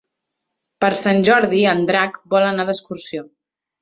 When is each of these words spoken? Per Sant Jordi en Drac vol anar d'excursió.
Per 0.85 0.89
Sant 1.01 1.21
Jordi 1.29 1.59
en 1.75 1.85
Drac 1.91 2.17
vol 2.35 2.47
anar 2.49 2.67
d'excursió. 2.71 3.29